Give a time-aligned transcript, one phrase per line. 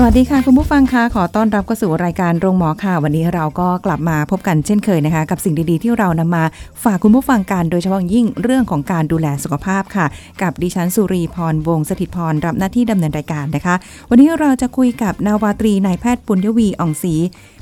[0.00, 6.44] สวัสดีค่ะ คุณผู้ฟังค่ะขอต้อนรับเข้าสู่รายการโรงหมอค่ะ วันนี้เราก็กลับมาพบกันเช่นเคยนะคะ กับสิ่งดีๆ ที่เรานำมา
[6.84, 10.06] ฝากคุณผู้ฟังกันโดยเฉพาะยิ่งเรื่องของการดูแลสุขภาพค่ะ
[10.42, 13.74] กับดิฉันสุรีพรวงศถิตพรรับหน้าที่ดำเนินรายการนะคะ
[14.10, 17.14] วันนี้เราจะคุยกับนาวาตรีนายแพทย์ปุญญวีอ่องศรี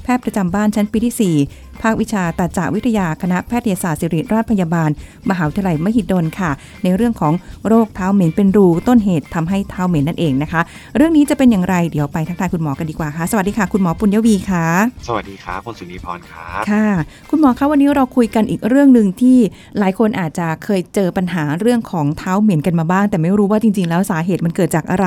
[0.03, 4.91] แพทย์ประจำบ้านชั้นปีที่4 ภาควิชาตาจาวิทยาคณะแพทยศาสตร์ศิริราชพยาบาล
[5.31, 6.51] มหาวิทยาลัยมหิดลค่ะ
[6.83, 7.33] ในเรื่องของ
[7.69, 10.61] โรคเท้าเหม็นเป็นรูต้นเหตุทำให้เท้าเหม็นนั่นเองนะคะ
[10.97, 14.67] เรื่องนี้จะเป็นอย่างไรเดี๋ยวไปทักทายคุณหมอกันดีกว่าค่ะ สวัสดีค่ะ คุณหมอปุญญวีค่ะ
[15.07, 16.87] สวัสดีครับคุณสุนีพรครับค่ะ
[17.31, 19.39] คุณหมอคะวันนี้เราคุยกันอีกเรื่องหนึ่งที่
[19.79, 25.07] หลายคนอาจจะเคยเจอปัญหาเรื่องของเท้าเหม็นกันมาบ้าง แต่ไม่รู้ว่าจริง ๆ แล้วสาเหตุมันเกิดจากอะไร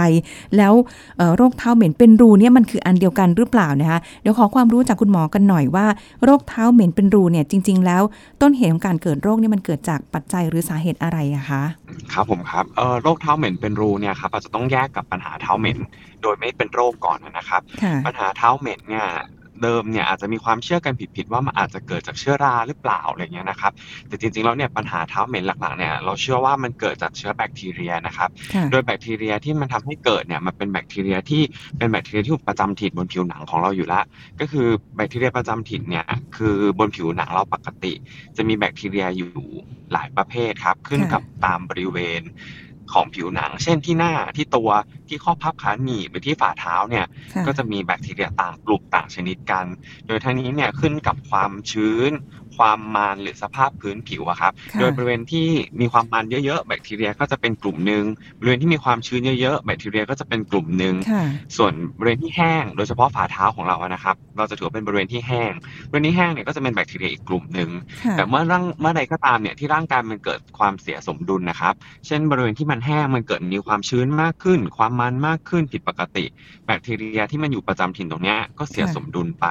[0.57, 0.73] แล้ว
[1.17, 5.85] เอ่อโรคเท้าเหม็นเป็นรูเนี่ยมันคืออันเดียวกันหรือเปล่านะคะเดี๋ยวขอความรู้จากคุณหมอกันหน่อยว่า
[6.23, 8.03] โรคเท้าเหม็นเป็นรูเนี่ยจริง ๆ แล้ว
[8.41, 11.63] ต้นเหตุของการเกิดโรคเนี่ยมันเกิดจากปัจจัยหรือสาเหตุอะไรอะคะ
[12.13, 15.77] ครับผมครับเอ่อโรคเท้าเหม็นเป็นรูเนี่ยครับอาจจะต้องแยกกับปัญหาเท้าเหม็น
[16.21, 19.07] โดยไม่เป็นโรคก่อนนะครับค่ะปัญหาเท้าเหม็นเนี่ย
[19.63, 23.71] เดิมเนี่ยอาจจะมีความเชื่อกันผิดๆว่ามันอาจจะเกิดจากเชื้อราหรือเปล่าอะไรเงี้ยนะครับ
[24.07, 31.41] แต่จริงๆแล้วเนี่ยปัญหาเท้าเหม็นหลักๆเนี่ยเราเชื่อว่ามันเกิดจากเชื้อแบคทีเรียนะครับค่ะโดยแบคทีเรียที่มันทำให้เกิดเนี่ยมันเป็นแบคทีเรียที่
[31.77, 34.03] เป็นแบคทีเรียที่ประจำถิ่นบนผิวหนังของเราอยู่แล้ว
[34.39, 36.05] ก็คือแบคทีเรียประจำถิ่นเนี่ย
[36.37, 37.93] คือบนผิวหนังเราปกติ
[38.37, 39.33] จะมีแบคทีเรียอยู่
[39.93, 42.21] หลายประเภทครับขึ้นค่ะกับตามบริเวณ
[42.93, 44.69] ของผิวหนัง เช่นที่หน้าที่ตัว
[45.07, 49.65] ที่ข้อพับขาหนีบหรือที่ฝ่าเท้าเนี่ยค่ะก็จะมีแบคทีเรียต่างกลุ่มต่างชนิดกัน
[50.07, 52.11] โดยทั้งนี้เนี่ยขึ้นกับความชื้น
[52.59, 55.47] ความมันหรือสภาพพื้นผิวอะครับค่ะโดยบริเวณที่
[55.81, 58.03] มีความมันเยอะๆ แบคทีเรียก็จะเป็นกลุ่มหนึ่ง
[58.39, 61.23] บริเวณที่มีความชื้นเยอะๆ แบคทีเรียก็จะเป็นกลุ่มหนึ่งค่ะ
[61.57, 65.51] ส่วนบริเวณที่แห้ง โดยเฉพาะฝ่าเท้าของเราอะนะครับ เราจะถือว่าเป็นบริเวณที่แห้ง
[65.89, 67.69] บริเวณที่แห้งเนี่ยก็จะเป็นแบคทีเรียอีกกลุ่มหนึ่ง
[68.03, 71.73] ค่ะแต่เมื่อร่างเมื่อใดก็ตามเนี่ยที่ร่างกายมันเกิดความเสียสมดุลนะครับ
[72.07, 76.25] เช่น บริเวณที่มันแห้งมันเกิดมีความชื้นมากขึ้น ความมันมากขึ้นผิดปกติ
[76.65, 79.45] แบคทีเรียที่มันอยู่ประจำถิ่นตรงเนี้ยก็เสียค่ะสมดุลไป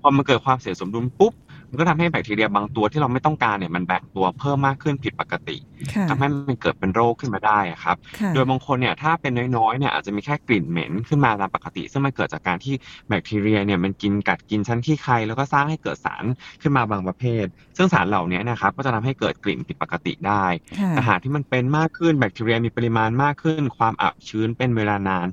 [0.00, 1.32] พอมันเกิดความเสียสมดุลปุ๊บ
[1.74, 5.56] มันก็ทำให้แบคทีเรียบางตัวที่เราไม่ต้องการเนี่ยมันแบ่งตัวเพิ่มมากขึ้นผิดปกติ
[5.92, 12.74] ค่ะทำให้มันเกิดเป็นโรคขึ้นมาได้อะครับค่ะโดยบางคนเนี่ยถ้าเป็นน้อยๆเนี่ยอาจจะมีแค่กลิ่นเหม็นขึ้นมาตามปกติ ซึ่งมันเกิดจากการที่
[13.08, 16.24] แบคทีเรียเนี่ยมันกินกัดกินชั้นขี้ใครแล้วก็สร้างให้เกิดสาร
[16.62, 17.46] ขึ้นมาบางประเภท
[17.76, 20.44] ซึ่งสารเหล่านี้นะครับก็จะทำให้เกิดกลิ่นผิดปกติได้
[20.80, 25.26] ค่ะแต่หากที่มันเป็นมากขึ้นแบคทีเรียมีปริมาณมากขึ้น ความอับชื้นเป็นเวลานาน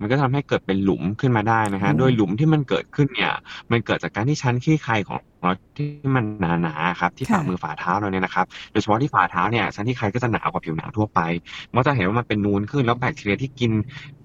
[0.00, 3.32] มันก็ทำให้เกิดเป็นหลุมขึ้นมาได้นะฮะอืมโดยหลุมที่มันเกิดขึ้นเนี่ย
[3.70, 6.24] มันเกิดจากการที่ชั้นขี้ใครของเราที่มัน
[6.62, 11.20] หนาๆครับที่ฝ่ามือฝ่าเท้าเราเนี่ยนะครับโดยเฉพาะที่ฝ่าเท้าเนี่ยชั้นที่ใครก็จะหนากว่าผิวหนังทั่วไป
[11.72, 13.72] มันก็จะเห็นว่ามันเป็นนูนขึ้นแล้วแบคทีเรียที่กิน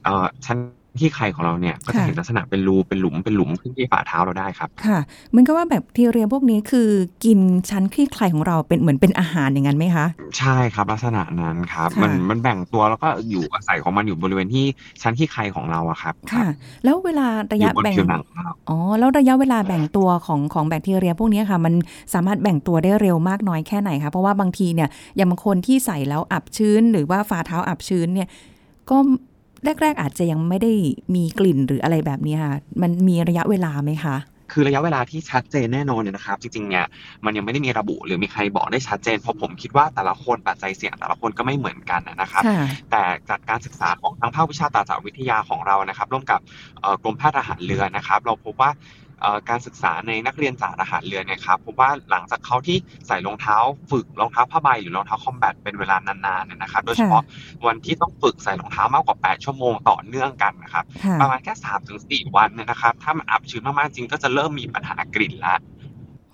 [0.04, 0.58] เอ่อชั้น
[1.00, 6.90] ที่ไข่ของเราเนี่ยก็จะค่ะเห็นลักษณะเป็นรูเป็นหลุมเป็นหลุมขึ้นที่ฝ่าเท้าเราได้ครับ ค่ะเหมือนกับว่าแบคทีเรียพวกนี้คือ
[7.26, 10.06] กินชั้นคลี่คลายของเราเป็นเหมือนเป็นอาหารอย่างนั้นไหมคะ
[10.38, 14.66] ใช่ครับลักษณะนั้นครับค่ะมันมันแบ่งตัวแล้วก็อยู่อาศัยของมันอยู่บริเวณที่
[15.02, 16.48] ชั้นที่ไข่ของเราอะครับ ค่ะ
[16.84, 21.74] แล้วเวลาระอยู่ยะบนแบ่งผิวหนังของเราอ๋อแล้วระยะเวลาแบ่งตัวของของแบคทีเรียพวกนี้ค่ะ มัน
[22.14, 28.28] สามารถแบ่งตัวได้เร็วมากน้อยแค่ไหนคะเพราะว่าบางทีเนี่ยอย่างบางคนที่ใส่แล้วอับชื้น หรือว่าฝ่าเท้าอับชื้นเนี่ย
[28.90, 28.98] ก็
[29.66, 30.72] แรก ๆ อาจจะยังไม่ได้
[31.16, 34.18] มีกลิ่นหรืออะไรแบบนี้ค่ะ มันมีระยะเวลาไหมคะ
[34.52, 36.86] คือระยะเวลาที่ชัดเจนแน่นอนเนี่ยนะครับ จริงๆเนี่ย
[37.26, 46.40] มันยังไม่ได้มีระบุหรือมีใครบอกได้ชัดเจนเพราะผมคิดว่าแต่ละคนปัจจัยเสี่ยงแต่ละคนก็ไม่เหมือนกันนะครับค่ะแต่จากการศึกษาของทางภาควิชาตาจาวิทยาของเรานะครับ ร่วมกับ
[46.82, 49.11] เอ่อกรมแพทย์ทหารเรือนะครับ เราพบว่าเอ่อ
[49.50, 52.78] การศึกษาในนักเรียนจ่าทหารเรือเนี่ยครับพบว่าหลังจากเขาที่
[53.08, 53.58] ใส่รองเท้า
[53.92, 57.24] ฝึกรองเท้าผ้าใบหรือรองเท้าคอมแบทเป็นเวลานานๆเนี่ยนะครับโดยเฉพาะ
[57.68, 65.60] วันที่ต้องฝึกใส่รองเท้ามากกว่า 8 ชั่วโมงต่อเนื่องกันนะครับค่ะประมาณแค่3าถึงสวันเนี่ยนะครับถ้ามันอับชื้นมากๆจริงก็จะเริ่มมีปัญหากลิ่นแล้ว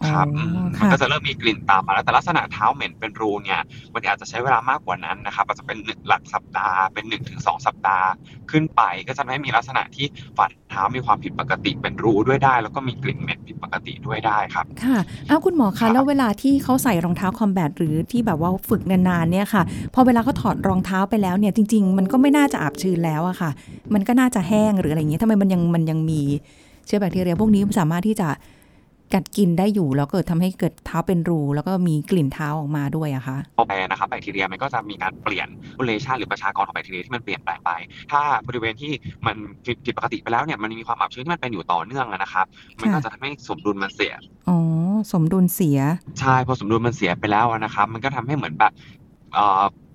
[0.05, 3.61] ครับอ๋ออืมค่ะมันก็จะเริ่มมีกลิ่นตามมาแล้วแต่ลักษณะเท้าเหม็นเป็นรูเนี่ย
[3.93, 8.07] มันอาจจะใช้เวลามากกว่านั้นนะครับอาจจะเป็นหนึ่งหลักสัปดาห์เป็น1นถึงสสัปดาห์
[8.51, 10.05] ขึ้นไปก็จะไม่มีลักษณะที่
[10.37, 14.97] ฝ่าเท้ามีความผิดปกติเป็นรูด้วยได้ แล้วก็มีกลิ่นเหม็นผิดปกติด้วยได้ครับค่ะ
[15.29, 19.63] อ้าวคุณหมอครัคะบแล้วเวลาที่เขาใส่รองเท้าคอมแบทหรือที่แบบว่าฝึกนานๆเนี่ยค่ะ
[19.93, 23.51] พอเวลาเขาถอดรองเท้าไปแล้วเนี่ยจริง ๆ มันก็ไม่น่าจะอับชื้นแล้วอะค่ะ
[23.93, 26.21] มันก็น่าจะแห้งหรืออะไรอย่างเงี้ยทำไมมันยังมันยังมี
[26.85, 28.29] เชื้อแบคทีเรียพวกนี้สามารถที่จะ
[29.13, 37.71] กัดกินได้อยู่แล้วเกิดทำให้เกิดเท้าเป็นรู แล้วก็มีกลิ่นเท้าออกมาด้วยอะคะพอไปนะครับแบคทีเรียมันก็จะมีการเปลี่ยน population หรือประชากรของแบคทีเรียที่มันเปลี่ยนแปลงไป
[38.11, 38.91] ถ้าบริเวณที่
[39.27, 42.45] มันผิดผิดปกติไปแล้วเนี่ยมันมีความอับชื้นที่มันเป็นอยู่ต่อเนื่องอะนะครับ
[42.81, 44.13] มันก็จะทำให้สมดุลมันเสีย
[44.49, 44.57] อ๋อ
[45.11, 45.79] สมดุลเสีย
[46.19, 48.96] ใช่พอสมดุลมันเสียไปแล้วอะนะครับ มันก็ทำให้เหมือนแบบเอ่อ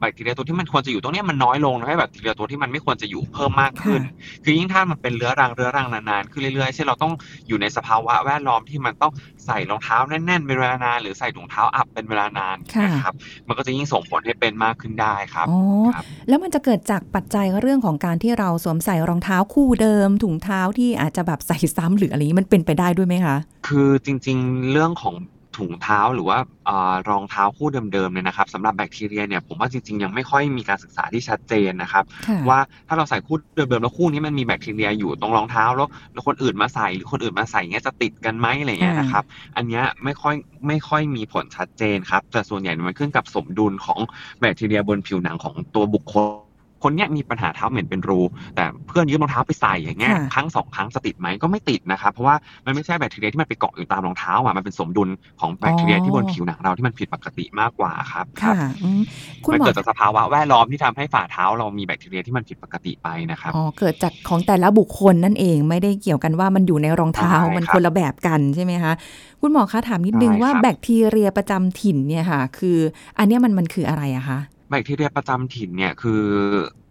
[0.00, 4.00] แบคทีเรียตัวที่มันควรจะอยู่ตรงเนี้ยมันน้อยลงทำให้แบคทีเรียตัวที่มันไม่ควรจะอยู่เพิ่มมากขึ้น
[4.44, 7.12] คือยิ่งถ้ามันเป็นเรื้อรังเรื้อรังนานๆขึ้นเรื่อยๆเช่นเราต้อง
[7.48, 9.12] อยู่ในสภาวะแวดล้อมที่มันต้อง
[9.46, 13.14] ใส่รองเท้าแน่นๆเป็นเวลานานหรือใส่ถุงเท้าอับเป็นเวลานานค่ะนะครับ
[13.48, 15.58] มันก็จะยิ่งส่งผลให้เป็นมากขึ้นได้ครับอ๋อ
[15.94, 23.36] ครับแล้วมันจะเกิดจากปัจจัยเรื่องของการที่เราสวมใส่รองเท้าคู่เดิม ถุงเท้าที่อาจจะแบบใส่ซ้ำหรืออะไรนี้มันเป็นไปได้ด้วยไหมคะ
[23.68, 25.14] คือจริง ๆ เรื่องของ
[25.58, 32.58] ถุงเท้าหรือว่าเอ่อรองเท้าคู่เดิมๆเนี่ยนะครับสำหรับแบคทีเรียเนี่ยผมว่าจริงๆ ยังไม่ค่อยมีการศึกษาที่ชัดเจนนะครับค่ะว่า
[32.88, 39.24] ถ้าเราใส่คู่เดิมๆแล้วคู่นี้มันมีแบคทีเรียอยู่ตรงรองเท้าแล้วแล้วคนอื่นมาใส่หรือคนอื่นมาใส่เงี้ยจะติดกันไหมอะไรเงี้ยค่ะนะครับ
[39.56, 40.34] อันเนี้ยไม่ค่อย
[40.66, 44.00] ไม่ค่อยมีผลชัดเจนครับแต่ส่วนใหญ่มันขึ้นกับสมดุลของ
[44.40, 46.51] แบคทีเรียบนผิวหนังของตัวบุคคล
[46.82, 48.20] คนเนี้ยมีปัญหาเท้าเหม็นเป็นรู
[48.56, 52.36] แต่เพื่อนยืมรองเท้าไปใส่อย่างเงี้ยค่ะครั้งสองครั้งจะติดไหมก็ไม่ติดนะครับเพราะว่า
[52.66, 55.08] มันไม่ใช่แบคทีเรียที่มันไปเกาะอยู่ตามรองเท้าอะมันเป็นสมดุล
[55.40, 59.02] ของแบคทีเรียที่บนผิวหนังเราที่มันผิดปกติมากกว่าครับครัค่ะบอืม
[59.44, 68.92] คุณมันหมอเกิดจากสภาวะแวดล้อมที่ทำให้ฝ่าเท้าเรามีแบคทีเรียที่มันผิดปกติไปนะครับอ๋อเกิดจากของแต่ละบุคคลนั่นเองไม่ได้เกี่ยวกันว่ามันอยู่ในรองเท้าใช่มันครับคนละแบบกันใช่ไหมคะ
[69.40, 72.78] คุณหมอคะถามนิดนึงใช่ว่าครับแบคทีเรียประจำถิ่นเนี่ยค่ะ คือ
[73.18, 74.38] อันเนี้ยมันมันคืออะไรอะคะ
[74.72, 76.22] แบคทีเรียประจำถิ่นเนี่ยคือ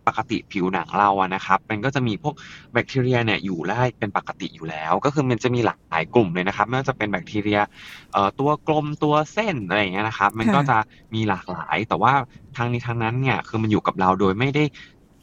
[0.07, 2.35] ปกติผิวหนังเราอะนะครับ มันก็จะมีพวก
[2.73, 7.59] แบคทีเรียเนี่ยอยู่ได้เป็นปกติอยู่แล้ว ก็คือมันจะมีหลากหลายกลุ่มเลยนะครับไม่ว่าจะเป็นแบคทีเรีย
[8.13, 10.77] เอ่อตัวกลมตัวเส้นอะไรอย่างเงี้ยนะครับ มันค่ะก็จะ
[11.13, 12.13] มีหลากหลาย แต่ว่า
[12.57, 14.63] ทางนี้ทางนั้นเนี่ยคือมันอยู่กับเราโดยไม่ได้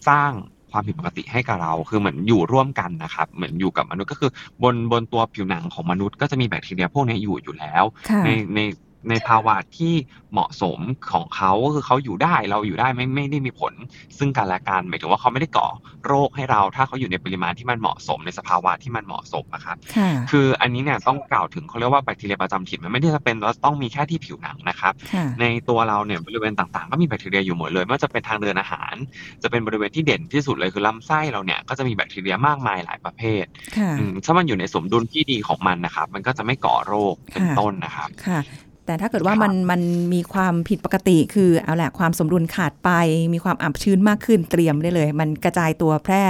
[0.09, 0.31] สร้าง
[0.71, 4.31] ความผิดปกติให้กับเรา คือเหมือนอยู่ร่วมกันนะครับ เหมือนอยู่กับมนุษย์ก็คือ
[4.63, 8.61] บนบนตัวผิวหนังของมนุษย์ก็จะมีแบคทีเรียพวกนี้อยู่อยู่แล้วค่ะในใน
[9.11, 9.95] ในภาวะที่
[10.33, 10.79] เหมาะสม
[11.13, 13.73] ของเขาก็คือเขาอยู่ได้เราอยู่ได้ไม่ไม่ได้มีผล
[14.19, 15.69] ซึ่งกันและกันหมายถึงว่าเขาไม่ได้ก่อ
[16.07, 28.95] โรคให้เราถ้าเขาอยู่ในปริมาณที่มันเหมาะสมในสภาวะที่มันเหมาะสมนะครับค่ะคืออันนี้เนี่ยต้องกล่าวถึงเขาเรียกว่าแบคทีเรียประจำถิ่นมันไม่ได้จะเป็นว่าต้องมีแค่ที่ผิวหนังนะครับค่ะในตัวเราเนี่ยบริเวณต่างๆ ก็มีแบคทีเรียอยู่หมดเลยไม่ว่าจะเป็นทางเดินอาหาร
[29.43, 33.45] จะเป็นบริเวณที่เด่นที่สุดเลยคือลำไส้เราเนี่ยก็จะมีแบคทีเรียมากมายหลายประเภท
[33.77, 38.41] ค่ะอืมถ้ามันอยู่ในสมดุลที่ดีของมันนะครับ มันก็จะไม่ก่อโรคเป็นค่ะต้นนะครับค่ะ
[38.89, 39.81] แต่ถ้าเกิดว่าครับมันมัน
[40.15, 42.91] มีความผิดปกติคือเอาแหละความสมดุลขาดไป
[43.35, 46.23] มีความอับชื้นมากขึ้นเตรียมได้เลย มันกระจายตัวแพร่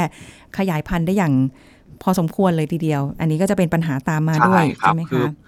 [0.58, 1.32] ขยายพันธุ์ได้อย่าง
[2.02, 5.30] พอสมควรเลยทีเดียว อันนี้ก็จะเป็นปัญหาตามมาด้วยใช่ครับใช่ไหมคือคะ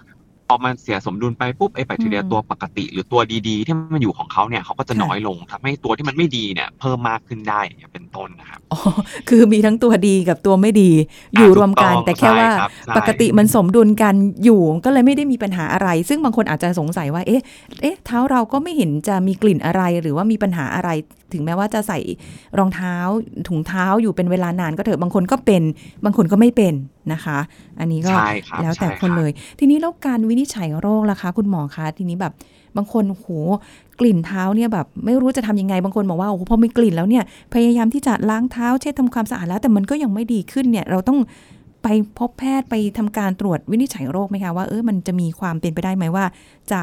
[0.51, 8.79] อมันเสียสมดุลไปปุ๊บไอ้แบคทีเรียอืมตัวปกติ หรือตัวดีๆ ที่มันอยู่ของเขาเนี่ยเขาก็จะค่ะน้อยลงทำให้ตัวที่มันไม่ดีเนี่ย เพิ่มมากขึ้นได้อย่างเงี้ยเป็นต้นนะครับอ๋อ
[9.29, 10.91] คือมีทั้งตัวดีกับตัวไม่ดี
[11.37, 17.41] อยู่รวมกันถูกต้องแต่แค่ว่าใช่ครับใช่ปกติมันสมดุลกันอยู่ก็เลยไม่ได้มีปัญหาอะไร ซึ่งบางคนอาจจะสงสัยว่าเอ๊ะ
[17.81, 20.89] เอ๊ะเท้าเราก็ไม่เห็นจะมีกลิ่นอะไรหรือว่ามีปัญหาอะไร
[21.33, 21.99] ถึงแม้ว่าจะใส่
[22.59, 22.95] รองเท้า
[23.47, 25.63] ถุงเท้าอยู่เป็นเวลานานก็เถอะบางคนก็เป็น
[26.05, 26.73] บางคนก็ไม่เป็น
[27.13, 27.39] นะคะ
[27.79, 32.33] อันนี้ก็ใช่ครับแล้วแต่ใช่คนรับเลย ทีนี้แล้วการวินิจฉัยโรคล่ะคะ คุณหมอคะทีนี้แบบ
[32.77, 33.27] บางคนโห
[33.99, 37.23] กลิ่นเท้าเนี่ยแบบ ไม่รู้จะทำยังไงบางคนบอกว่าโอ้โหพอมีกลิ่นแล้วเนี่ย
[37.53, 41.19] พยายามที่จะล้างเท้าเช็ดทำความสะอาดแล้ว แต่มันก็ยังไม่ดีขึ้นเนี่ย เราต้อง
[41.83, 41.87] ไป
[42.17, 46.25] พบแพทย์ไปทำการตรวจวินิจฉัยโรคไหมคะว่าเออมันจะมีความเป็นไปได้ไหมว่า
[46.71, 46.81] จะ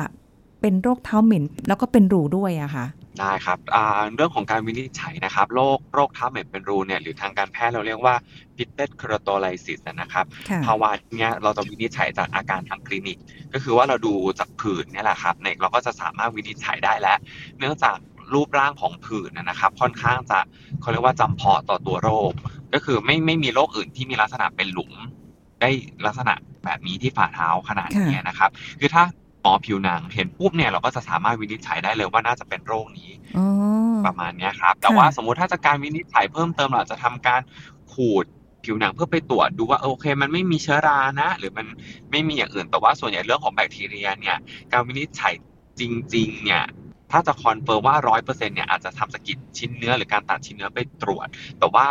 [0.60, 2.84] เป็นโรคเท้าเหม็นแล้วก็เป็นรูด้วยอะค่ะ
[3.20, 8.14] ได้ครับอ่าเรื่องของการวินิจฉัยนะครับโรคโรคเท้าเหม็นเป็นรูเนี่ยหรือทางการแพทย์เราเรียกว่า
[8.56, 13.18] pitted keratolysis นะครับค่ะภาวะเนี้ยเราจะวินิจฉัยจากอาการทางคลินิก
[13.52, 17.18] ก็คือว่าเราดูจากผื่นเนี่ยแหละครับเนี่ยเราก็จะสามารถวินิจฉัยได้แล้ว
[17.58, 17.96] เนื่องจาก
[18.34, 20.38] รูปร่างของผื่นนะนะครับ ค่อนข้างจะ
[20.80, 22.32] เขาเรียกว่าจำเพาะต่อตัวโรค
[22.74, 24.92] ก็คือไม่ไม่มีโรคอื่นที่มีลักษณะเป็นหลุม
[25.60, 25.70] ได้
[26.06, 26.34] ลักษณะ
[26.64, 33.46] แบบนี้ที่ฝ่าเท้าขนาดนี้นะครับ คือถ้าหม อผิวหนัง เห็นปุ๊บเนี่ยเราก็จะสามารถวินิจฉัยได้เลยว่าน่าจะเป็นโรคนี้อ๋อ
[34.06, 37.40] ประมาณเนี้ยครับ แต่ค่ะว่าสมมุติถ้าจะการวินิจฉัยเพิ่มเติมเราอาจจะทำการ
[37.92, 38.24] ขูด
[38.64, 41.66] ผิวหนังเพื่อไปตรวจดูว่าเออโอเค มันไม่มีเชื้อรานะ หรือมัน
[42.10, 44.38] ไม่มีอย่างอื่นแต่ว่าส่วนใหญ่เรื่องของแบคทีเรียเนี่ย
[44.72, 45.34] การวินิจฉัย
[45.80, 45.82] จ
[46.14, 46.64] ริง ๆ เนี่ย
[47.12, 51.26] ถ้าจะ confirm ว่าร้อยเปอร์เซ็นเนี่ยอาจจะทำสะกิดชิ้นเนื้อหรือการตัดชิ้นเนื้อไปตรวจ
[51.58, 51.86] แต่ว่า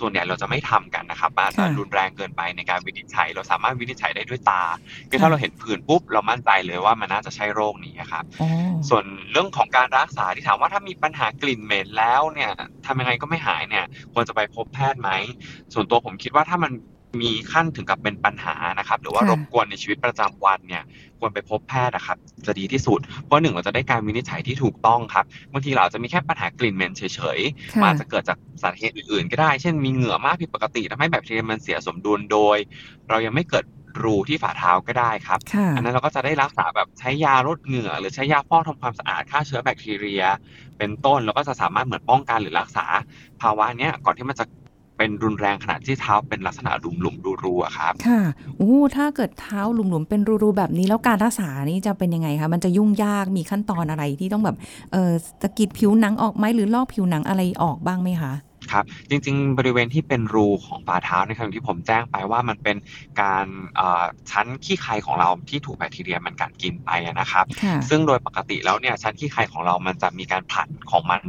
[0.00, 4.62] ส่วนใหญ่เราจะไม่ทำกันนะครับมันอาจจะค่ะรุนแรงเกินไปในการวินิจฉัย เราสามารถวินิจฉัยได้ด้วยตา
[5.10, 8.48] คือถ้าเราเห็นผื่นปุ๊บเรามั่นใจเลยว่ามันน่าจะใช่โรคนี้ครับอ๋อ
[8.88, 12.50] ส่วนเรื่องของการรักษาที่ถามว่าถ้ามีปัญหากลิ่นเหม็นแล้วเนี่ย
[12.86, 15.10] ทำยังไงก็ไม่หายเนี่ยควรจะไปพบแพทย์ไหม
[15.74, 16.72] ส่วนตัวผมคิดว่าถ้ามัน
[17.20, 20.82] มีขั้นถึงกับเป็นปัญหานะครับ หรือว่าค่ะรบกวนในชีวิตประจำวันเนี่ย
[21.18, 22.16] ควรไปพบแพทย์นะครับ
[22.46, 27.02] จะดีที่สุด เพราะหนึ่งเราจะได้การวินิจฉัยที่ถูกต้องครับบางทีเราอาจจะมีแค่ปัญหากลิ่นเหม็นเฉ
[27.36, 32.56] ยๆมันค่ะอาจจะเกิดจากสาเหตุอื่นๆ ก็ได้ เช่นมีเหงื่อมากผิดปกติทำให้แบคทีเรียมันเสียสมดุลโดย
[33.08, 33.64] เรายังไม่เกิด
[34.04, 40.22] รูที่ฝ่าเท้าก็ได้ครับค่ะอันนั้นเราก็จะได้รักษาแบบใช้ยาลดเหงื่อ หรือใช้ยาฟอกทำความสะอาดฆ่าเชื้อแบคทีเรีย
[40.78, 42.86] เป็นต้น แล้วก็จะสามารถเหมือนป้องกันหรือรักษา
[43.42, 44.44] ภาวะเนี้ยก่อนที่มันจะ
[45.02, 48.20] เป็นรุนแรงขนาดที่เท้าเป็นลักษณะหลุมๆรูๆอะครับค่ะ
[48.58, 54.56] โอ้ถ้าเกิดเท้าหลุมๆเป็นรูๆแบบนี้แล้วการรักษานี่จะเป็นยังไงคะมันจะยุ่งยากมีขั้นตอนอะไรที่ต้องแบบ
[54.92, 58.32] เออสะกิดผิวหนังออกไหมหรือลอกผิวหนังอะไรออกบ้างไหมคะ
[58.72, 62.76] ครับจริงๆ บริเวณที่เป็นรูของฝ่าเท้าในครับอย่างที่ผมแจ้งไปว่ามันเป็น
[63.22, 71.22] การเอ่อชั้นขี้ไคของเราที่ถูกแบคทีเรียมันกัดกินไปอะนะครับค่ะซึ่งโดยปกติแล้วเนี่ยชั้นขี้ไคของเรามันจะมีการผลัดของมัน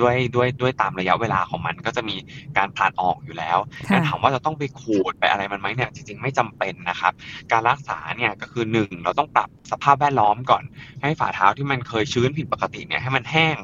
[0.00, 2.16] ด้วยด้วยด้วยตามระยะเวลาของมันก็จะมี
[2.58, 7.12] การผลัดออกอยู่แล้วค่ะแต่ถามว่าจะต้องไปขูดไปอะไรมันไหมเนี่ยจริงๆไม่จำเป็นนะครับ
[7.52, 10.64] การรักษาเนี่ยก็คือหนึ่งเราต้องปรับสภาพแวดล้อมก่อน
[11.02, 13.56] ให้ฝ่าเท้าที่มันเคยชื้นผิดปกติเนี่ยให้มันแห้ง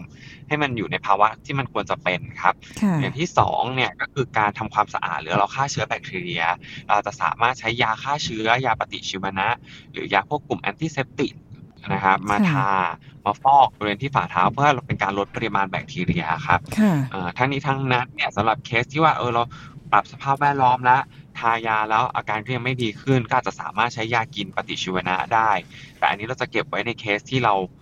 [0.48, 6.42] ให้มันอยู่ในภาวะที่มันควรจะเป็นครับค่ะอย่างที่สองเนี่ยก็คือการทำความสะอาดหรือเราฆ่าเชื้อแบคทีเรีย
[6.88, 9.48] เราจะสามารถใช้ยาฆ่าเชื้อยาปฏิชีวนะ
[9.92, 11.32] หรือยาพวกกลุ่ม antiseptic
[11.92, 12.70] นะครับ มาค่ะทา
[13.24, 19.42] มาฟอกบริเวณที่ฝ่าเท้าเพื่อเป็นการลดปริมาณแบคทีเรียครับค่ะเอ่อทั้งนี้ทั้งนั้นเนี่ยสำหรับเคสที่ว่าเออเรา
[19.92, 21.02] ปรับสภาพแวดล้อมแล้ว
[21.38, 25.50] ทายาแล้วอาการก็ยังไม่ดีขึ้นก็อาจจะสามารถใช้ยากินปฏิชีวนะได้
[25.98, 27.81] แต่อันนี้เราจะเก็บไว้ในเคสที่เราเอ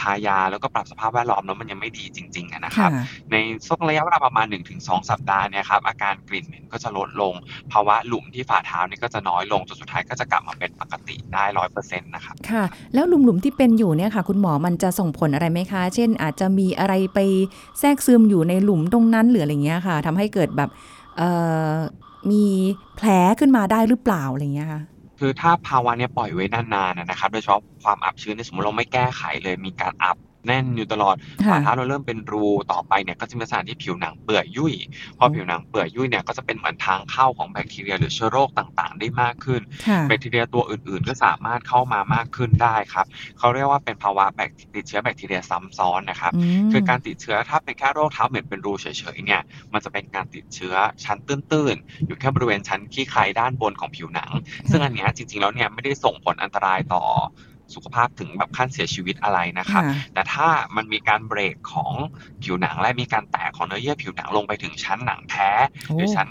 [0.00, 4.46] ทายาแล้วก็ปรับสภาพแวดล้อมแล้วมันยังไม่ดีจริงๆอะนะครับค่ะในช่วงระยะเวลาประมาณ
[4.78, 7.34] 1-2 สัปดาห์เนี่ยครับอาการกลิ่นเหม็นก็จะลดลง
[7.72, 12.64] ภาวะหลุมที่ฝ่าเท้านี่ก็จะน้อยลงจนสุดท้ายก็จะกลับมาเป็นปกติได้ร้อยเปอร์เซ็นต์นะครับค่ะ
[12.94, 17.18] แล้วหลุมๆที่เป็นอยู่เนี่ยค่ะ คุณหมอมันจะส่งผลอะไรไหมคะ เช่น อาจจะมีอะไรไป
[17.80, 20.70] แทรกซึมอยู่ในหลุมตรงนั้นหรืออะไรเงี้ยค่ะทำให้เกิดแบบ
[21.16, 21.30] เอ่
[21.68, 21.72] อ
[22.30, 22.44] มี
[22.96, 23.08] แผล
[23.40, 24.82] ขึ้นมาได้หรือเปล่าอะไรเงี้ยค่ะ
[25.18, 30.16] คือถ้าภาวะเนี้ยปล่อยไว้นานๆนะครับ โดยเฉพาะความอับชื้นในสมมติเราไม่แก้ไขเลยมีการอับ
[30.46, 34.74] แน่นอยู่ตลอดค่ะฝ่าเท้าเราเริ่มเป็นรูต่อไปเนี่ยก็จะมีลักษณะที่ผิวหนังเปื่อยยุ่ย
[35.18, 43.06] พอผิวหนังเปื่อยยุ่ยเนี่ยก็จะเป็นเหมือนทางเข้าของแบคทีเรียหรือเชื้อโรคต่างๆ ได้มากขึ้นค่ะแบคทีเรียตัวอื่นๆ ก็สามารถเข้ามามากขึ้นได้ครับ
[43.38, 46.32] เขาเรียกว่าเป็นภาวะแบคติดเชื้อแบคทีเรียซ้ำซ้อนนะครับ
[46.66, 50.74] มคือการติดเชื้อถ้าเป็นแค่โรคเท้าเหม็นเป็นรูเฉยๆเนี่ยมันจะเป็นการติดเชื้อ
[51.04, 54.30] ชั้นตื้นๆอยู่แค่บริเวณชั้นขี้ใครด้านบนของผิวหนัง
[54.70, 57.02] ซึ่งอันเนี้ยจริงๆแล้วเนี่ยไม่ได้ส่งผลอันตรายต่อ
[57.74, 61.92] สุขภาพถึงแบบขั้นเสียชีวิตอะไรนะครับค่ะแต่ถ้ามันมีการเบรกของ
[62.42, 65.50] ผิวหนังและมีการแตกของเนื้อเยื่อผิวหนังลงไปถึงชั้นหนังแท้
[65.86, 66.28] โอ้หรือชั้น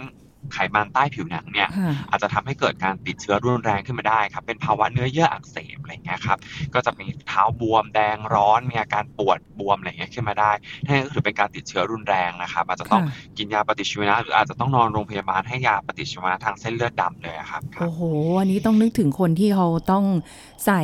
[0.53, 6.37] ไขมันใต้ผิวหนังเนี่ยค่ะอาจจะทำให้เกิดการติดเชื้อรุนแรงขึ้นมาได้ครับเป็นภาวะเนื้อเยื่ออักเสบอะไรเงี้ยครับ
[6.73, 10.51] ก็จะมีเท้าบวมแดงร้อนมีอาการปวดบวมอะไรเงี้ยขึ้นมาได้
[10.85, 18.01] นั่นก็ถือเป็นการติดเชื้อรุนแรงนะครับอาจจะต้องค่ะกินยาปฏิชีวนะหรืออาจจะต้องนอนโรงพยาบาลให้ยาปฏิชีวนะทางเส้นเลือดดำเลยอะครับครับโอ้โห
[18.39, 20.05] อันนี้ต้องนึกถึงคนที่เขาต้อง
[20.65, 20.81] ใส่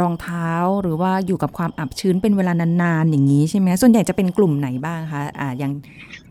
[0.00, 0.48] รองเท้า
[0.82, 5.72] หรือว่าอยู่กับความอับชื้นเป็นเวลานานๆอย่างนี้ใช่ไหมส่วนใหญ่จะเป็นกลุ่มไหนบ้างคะอ่าอย่าง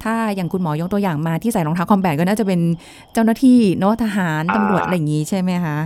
[0.03, 2.59] ถ้าอย่างคุณหมอยกตัวอย่างมาที่ใส่รองเท้าคอมแบทก็น่าจะเป็น
[3.13, 5.77] เจ้าหน้าที่เนอะทหารอ่าตำรวจอะไรอย่างนี้ใช่ไหมคะ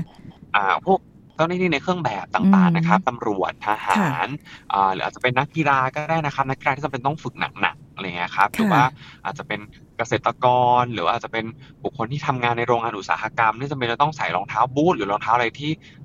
[0.56, 1.00] อ่าพวก
[1.36, 4.28] เจ้าหน้าที่ในเครื่องแบบต่างๆนะครับตำรวจทหาร
[4.74, 8.84] อ่าหรืออาจจะเป็นนักกีฬาก็ได้นะครับนักกีฬาที่จำเป็นต้องฝึกหนักๆอะไรเงี้ยครับหรือว่า
[9.26, 9.60] อาจจะเป็น
[9.98, 10.46] เกษตรก
[10.82, 11.46] ร หรือว่าอาจจะเป็น
[11.84, 16.05] บุคคลที่ทำงานในโรงงานอุตสาหกรรมที่จำเป็นจะต้องใส่รองเท้าบูทหรือรองเท้าอะไรที่อ่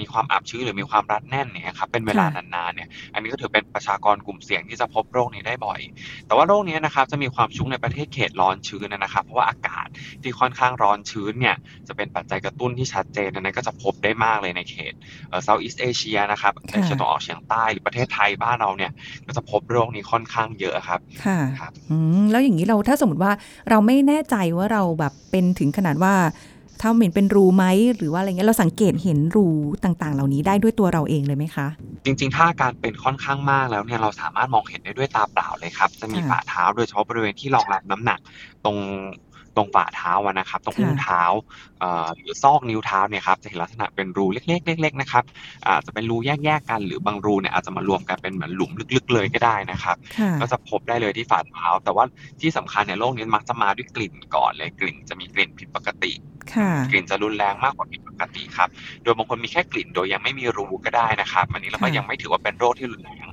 [0.00, 5.80] มีความอับชื้นหรือมีความรัดแน่นเนี่ยครับเป็นเวลานานๆเนี่ยอันนี้ก็ถือเป็นประชากรกลุ่มเสี่ยงที่จะพบโรคนี้ได้บ่อย
[6.26, 9.86] แต่ว่าโรคนี้นะครับจะมีความชุ่มในประเทศเขตร้อนชื้นนะครับ เพราะว่าอากาศ
[10.22, 11.56] ที่ค่อนข้างร้อนชื้นเนี่ย
[11.88, 14.94] จะเป็นปัจจัยกระตุ้นที่ชัดเจนดังนั้นก็จะพบได้มากเลยในเขต
[15.28, 18.92] เอ่อ Southeast Asia นะครับเอเชียตะวันออกเฉียงใต้หรือประเทศไทยบ้านเราเนี่ย
[19.26, 23.32] ก็จะพบโรคนี้ค่อนข้างเยอะครับค่ะครับอืมแล้วอย่างนี้เราถ้าสมมติว่า
[23.70, 26.14] เราไม่แน่ใจว่าเราแบบเป็นถึงขนาดว่า
[26.78, 27.64] เท้าเหม็นเป็นรูไหม
[27.96, 29.46] หรือว่าอะไรเงี้ยเราสังเกตเห็นรู
[29.84, 31.66] ต่างๆ เหล่านี้ได้ด้วยตัวเราเองเลยไหมคะ
[32.04, 38.18] จริง ๆ ถ้าอาการเป็นค่อนข้างมากแล้วเนี่ยเราสามารถมองเห็นได้ด้วยตาเปล่าเลยครับ จะมีค่ะฝ่าเท้าโดยเฉพาะบริเวณที่รองรับน้ำหนัก
[38.64, 38.76] ตรง
[39.56, 41.22] ตรงฝ่าเท้าอะนะครับ ตรงค่ะอุ้งเท้า
[41.80, 45.24] เอ่อหรือซอกนิ้วเท้าเนี่ยครับจะเห็นลักษณะเป็นรูเล็กๆเล็กๆนะครับ
[45.66, 52.04] อาจจะเป็นรูแยกๆกันหรือบางรูเนี่ยอาจจะมารวมกันเป็นเหมือนหลุมลึกๆ เลยก็ได้นะครับค่ะก็จะพบได้เลยที่ฝ่าเท้า แต่ว่า
[52.40, 56.12] ที่สำคัญเนี่ยโรคนี้มักจะมาด้วยกลิ่นก่อนเลยกลิ่นจะมีกลิ่นผิดปกติ
[56.54, 58.68] ค่ะกลิ่นจะรุนแรงมากกว่าผิดปกติครับ
[59.02, 63.26] โดยบางคนมีแค่กลิ่นโดยยังไม่มีรูก็ได้นะครับ อันนี้เราก็ค่ะยังไม่ถือว่าเป็นโรคที่รุนแรง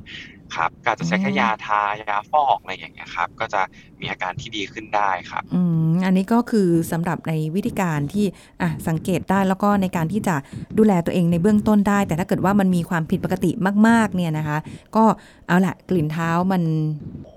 [0.55, 3.61] ครับก็อาจจะใช้อ๋อแค่ยาทายาฟอกอะไรอย่างเงี้ยครับ ก็จะ
[3.99, 8.25] มีอาการที่ดีขึ้นได้ครับอืมอันนี้ก็คือสำหรับในวิธีการที่
[8.61, 10.35] อะสังเกตได้แล้วก็ในการที่จะ
[10.77, 13.51] ดูแลตัวเองในเบื้องต้นได้ แต่ถ้าเกิดว่ามันมีความผิดปกติ
[13.87, 14.57] มาก ๆ เนี่ยนะคะ
[14.95, 15.03] ก็
[15.47, 16.61] เอาละกลิ่นเท้ามัน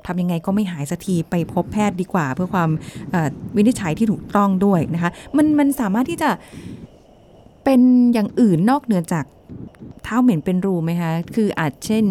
[0.07, 2.71] ทำยังไงก็ไม่หายสักทีไปพบแพทย์ดีกว่า เพื่อความ
[3.11, 6.31] เอ่อวินิจฉัยที่ถูกต้องด้วยนะคะ มันมันสามารถที่จะ
[7.65, 7.81] เป็น
[8.13, 9.25] อย่างอื่นนอกเหนือจาก
[10.05, 12.05] เท้าเหม็นเป็นรูไหมคะ คืออาจเช่น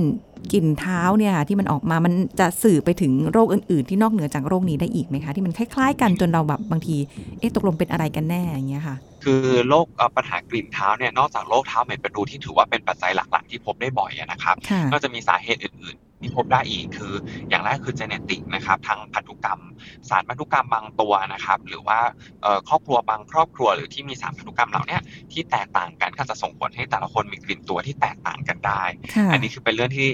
[0.53, 6.95] กลิ่นเท้าเนี่ยค่ะที่มันออกมามันจะสื่อไปถึงโรคอื่นๆ ที่นอกเหนือจากโรคนี้ได้อีกไหมคะ ที่มันคล้ายๆ กันจนเราแบบบางที
[7.39, 17.13] เอ๊ะตกลงเป็นอะไรกันแน่อย่างเงี้ยค่ะ คือโรคเอ่อปัญหากลิ่นเท้าเนี่ยนอกจากโรคเท้าเหม็นเป็นรูที่ถือว่าเป็นปัจจัยหลักๆ ที่พบได้บ่อยอะนะครับค่ะก็จะมีสาเหตุอื่นๆ ที่พบได้อีกคือ
[17.49, 19.61] อย่างแรกคือ genetic นะครับทางพันธุกรรม
[20.09, 21.99] สารพันธุกรรมบางตัวนะครับ หรือว่า
[22.41, 25.01] เอ่อครอบครัวบางครอบครัวหรือที่มีสารพันธุกรรมเหล่าเนี้ย
[25.31, 30.09] ที่แตกต่างกันก็จะส่งผลให้แต่ละคนมีกลิ่นตัวที่แตกต่างกันได้ค่ะอันนี้คือเป็นเรื่องที่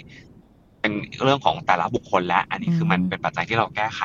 [0.84, 4.02] เป็นเรื่องของแต่ละบุคคลและ อันนี้คือมันอืมเป็นปัจจัยที่เราแก้ไข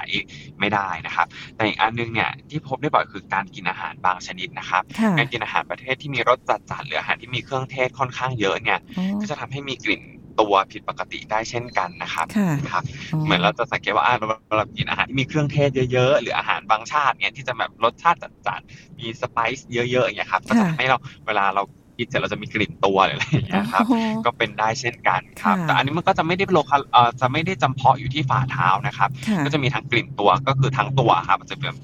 [0.61, 10.03] ไม่ได้นะครับ แต่อีกอันนึงเนี่ยที่พบได้บ่อยคือการกินอาหารบางชนิดนะครับค่ะการกินอาหารประเทศที่มีรสจัดจัดหรืออาหารที่มีเครื่องเทศค่อนข้างเยอะเนี่ยอ๋อก็จะทำให้มีกลิ่น
[10.41, 12.83] ตัวผิดปกติได้เช่นกันนะครับค่ะครับ
[13.25, 14.27] เหมือนเราจะสังเกตว่าอ่าเรา
[14.57, 21.63] เรากินอาหารที่มีเครื่องเทศเยอะๆ หรืออาหารบางชาติเนี่ยที่จะแบบรสชาติจัดๆมีสไปซ์เยอะๆอย่างเงี้ยครับก็จะค่ะทำให้เราเวลาเรา
[21.99, 31.75] กินเสร็จเราจะมีกลิ่นตัวหรืออะไรอย่างเงี้ยครับอ๋อก็เป็นได้เช่นกันครับค่ะแต่อันนี้มันก็จะไม่ได้โลคาเอ่อจะไม่ได้จำเพาะอยู่ที่ฝ่าเท้านะครับค่ะก็จะมีทั้งกลิ่นตัวก็คือทั้งตัวครับมันจะเป็น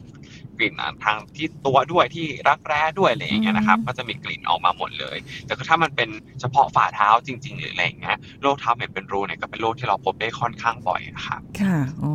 [0.62, 5.16] กลิ่นอะทางที่ตัวด้วยที่รักแร้ด้วยอะไรอย่างเงี้ยนะครับอืมก็จะมีกลิ่นออกมาหมดเลย
[5.47, 6.09] แต่คือถ้ามันเป็น
[6.40, 12.12] เฉพาะฝ่าเท้าจริง ๆ หรืออะไรอย่างเงี้ยโรคเท้าเหม็นเป็นรูเนี่ยก็เป็นโรคที่เราพบได้ค่อนข้างบ่อยอะครับค่ะอ๋อ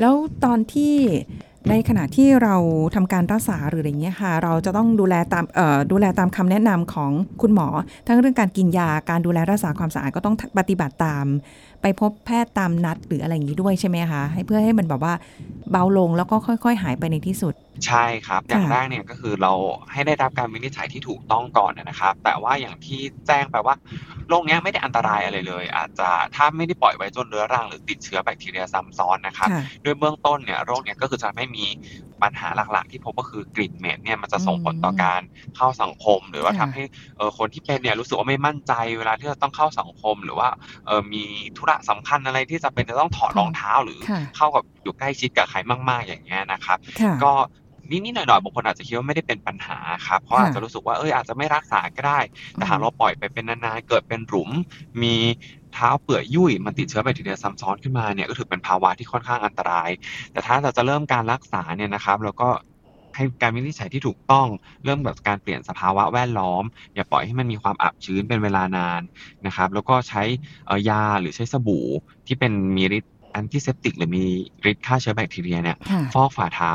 [0.00, 0.94] แล้วตอนที่
[1.70, 2.56] ในขณะที่เรา
[2.94, 7.10] ทำการรักษาหรืออะไรเงี้ยค่ะ เราจะต้องดูแลตามเอ่อดูแลตามคำแนะนำของ
[7.42, 7.68] คุณหมอ
[8.06, 11.26] ทั้งเรื่องการกินยาการดูแลรักษาความสะอาดก็ต้องปฏิบัติตาม
[11.82, 15.14] ไปพบแพทย์ตามนัดหรืออะไรอย่างนี้ด้วยใช่ไหมคะให้เพื่อให้มันแบบว่า
[15.70, 17.54] เบาลงแล้วก็ค่อย ๆ หายไปในที่สุด
[17.86, 19.52] ใช่ครับ อย่างค่ะแรกเนี่ยก็คือเรา
[19.92, 23.74] ให้ได้รับการวินิจฉัยที่ถูกต้องก่อนนะครับ แต่ว่าอย่างที่แจ้งไปว่า
[24.28, 31.64] โรคเนี้ยไม่ได้อันตรายอะไรเลย อาจจะถ้าไม่ได้ปล่อยไว้จนเรื้อรังหรือติดเชื้อแบคทีเรียซ้ำซ้อนนะครับค่ะด้วยเบื้องต้นเนี่ยโรคเนี่ยก็คือจะไม่มี
[32.22, 35.20] ปัญหาหลักๆ ที่พบก็คือกลิ่นเหม็นเนี่ยมันจะส่งผลต่อการ
[35.56, 36.82] เข้าสังคม หรือว่าค่ะทำให้
[37.16, 40.48] เอ่อคนที่เป็นเนี่ยรู้สึกว่าไม่มั่นใจเวลาที่จะต้องเข้าสังคม หรือว่า
[40.86, 41.24] เอ่อมี
[41.56, 45.58] ธุระสำคัญอะไรที่จะเป็นจะต้องถอดรองเท้าหรือค่ะเข้ากับอยู่ใกล้ชิดกับใคร
[45.90, 47.32] มาก ๆอย่างเงี้ยนะครับค่ะก็
[47.92, 52.18] นิดๆหน่อยๆบางคนอาจจะคิดว่าไม่ได้เป็นปัญหาครับเพราะค่ะอาจจะรู้สึกว่าเอยอาจจะไม่รักษาก็ได้
[52.54, 54.50] แต่หากเราปล่อยไปเป็นนานๆเกิดเป็นหลุม
[55.02, 55.14] มี
[55.74, 59.90] เท้าเปื่อยยุ่ยมันติดเชื้อแบคทีเรียซ้ำซ้อนขึ้นมาเนี่ยก็ถือเป็นภาวะที่ค่อนข้างอันตราย
[60.32, 62.50] แต่ถ้าเราจะเริ่มการรักษาเนี่ยนะครับเราก็
[63.16, 64.46] ให้การวินิจฉัยที่ถูกต้อง
[64.84, 66.64] เริ่มแบบการเปลี่ยนสภาวะแวดล้อม
[66.94, 69.00] อย่าปล่อยให้มันมีความอับชื้นเป็นเวลานาน
[69.46, 70.22] นะครับ แล้วก็ใช้
[70.66, 71.86] เอ่อยาหรือใช้สบู่
[72.26, 74.24] ที่เป็นมีฤทธิ์แอนติเซปติกหรือมี
[74.70, 76.74] ฤทธิ์ฆ่าเชื้อแบคทีเรียเนี่ยค่ะฟอกฝ่าเท้า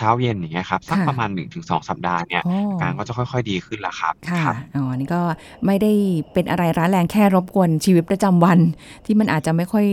[0.00, 5.22] เช้าเย็นอย่างเงี้ยครับสักค่ะประมาณ 1-2 สัปดาห์เนี่ยโอ้อาการก็จะค่อย ๆ ดีขึ้นแล้วครับ ค่ะครับอ๋อ นี่ก็
[5.66, 5.92] ไม่ได้
[6.32, 8.58] เป็นอะไรร้ายแรงแค่รบกวนชีวิตประจำวัน
[9.06, 9.86] ที่มันอาจจะไม่ค่อย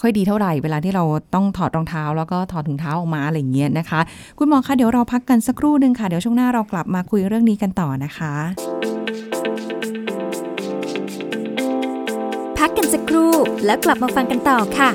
[0.00, 4.00] ค่อยดีเท่าไหร่ เวลาที่เราต้องถอดรองเท้า แล้วก็ถอดถุงเท้าออกมาอะไรอย่างเงี้ยนะคะ
[4.38, 8.34] คุณหมอคะเดี๋ยวเราพักกันสักครู่หนึ่งค่ะ เดี๋ยวช่วงหน้าเรากลับมาคุยเรื่องนี้กันต่อนะคะ
[12.58, 13.32] พักกันสักครู่
[13.64, 14.90] แล้วกลับมาฟังกันต่อค่ะ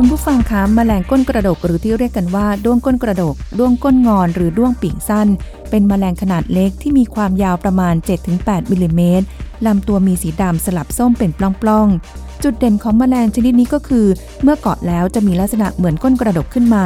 [0.00, 5.28] คุณผู้ฟังคะแมลงก้นกระดกหรือที่เรียกกันว่าด้วงก้นกระดกด้วงก้นงอนหรือด้วงปีกสั้น
[5.70, 7.94] เป็นแมลงขนาดเล็กที่มีความยาวประมาณ
[8.32, 9.26] 7-8มิลลิเมตร
[9.66, 14.06] ลำตัวมีสีดำสลับส้มเป็นปล้องๆ จุดเด่นของแมลงชนิดนี้ก็คือ
[14.42, 16.84] เมื่อเกาะแล้วจะมีลักษณะเหมือนก้นกระดกขึ้นมา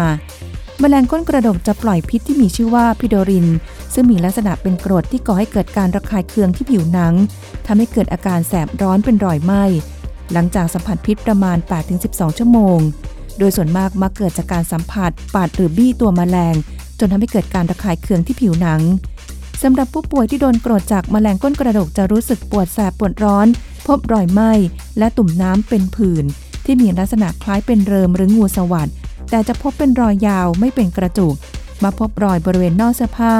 [0.80, 3.46] แมลงก้นกระดกจะปล่อยพิษที่มีชื่อว่าพิโดริน
[3.94, 7.14] ซึ่งมีลักษณะเป็นกรดที่ก่อให้เกิดการระคายเคืองที่ผิวหนัง
[7.66, 9.64] ทำให้เกิดอาการแสบร้อนเป็นรอยไหม้
[10.32, 11.56] หลังจากสัมผัสพิษประมาณ
[11.98, 12.78] 8-12 ชั่วโมง
[13.38, 16.54] โดยส่วนมากมักเกิดจากการสัมผัสปาดหรือบี้ตัวแมลง
[16.98, 18.80] จนทำให้เกิดการระคายเคืองที่ผิวหนัง
[19.62, 23.46] สำหรับผู้ป่วยที่โดนกรดจากแมลงก้นกระดกจะรู้สึกปวดแสบปวดร้อน
[23.86, 24.52] พบรอยไหม้
[24.98, 26.24] และตุ่มน้ำเป็นผื่น
[26.64, 28.90] ที่มีลักษณะคล้ายเป็นเริมหรืองูสวัสด
[29.30, 31.34] แต่จะพบเป็นรอยยาวไม่เป็นกระจุก
[31.82, 33.36] มาพบรอยบริเวณนอกเสื้อผ้า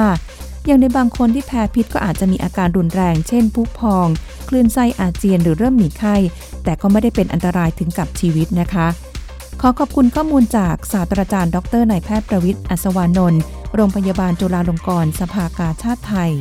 [0.65, 4.07] อย่างในบางคนที่แพ้พิษก็อาจจะมีอาการรุนแรง เช่นพุพอง
[4.49, 6.15] คลื่นไส้อาเจียนหรือเริ่มมีไข้
[6.63, 8.87] แต่ก็ไม่ได้เป็นอันตรายถึงกับชีวิตนะคะ
[9.61, 13.41] ขอขอบคุณข้อมูลจากศาสตราจารย์ ดรนายแพทย์ประวิทย์อัศวานนท์
[13.75, 16.31] โรงพยาบาลจุฬาลงกรณ์สภากาชาติไทย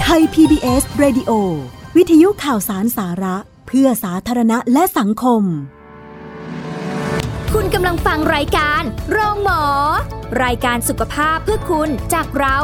[0.00, 1.30] ไทย PBS Radio
[1.96, 5.42] วิทยุข่าวสารสาระ เพื่อสาธารณะและสังคม
[7.54, 9.62] คุณกำลังฟังรายการ โรงหมอ
[10.44, 12.58] รายการสุขภาพเพื่อคุณจากเรา